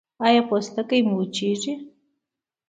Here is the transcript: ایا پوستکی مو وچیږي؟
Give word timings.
ایا 0.25 0.41
پوستکی 0.47 0.99
مو 1.07 1.13
وچیږي؟ 1.17 1.73